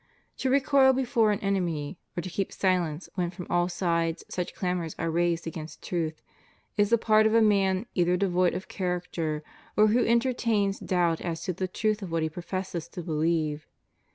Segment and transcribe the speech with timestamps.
[0.39, 4.95] 'To recoil before an enemy, or to keep silence when from all sides such clamors
[4.97, 6.23] are raised against truth,
[6.75, 9.43] is the part of a man either devoid of character
[9.77, 13.67] or who entertains doubt as to the truth of what he professes to believe.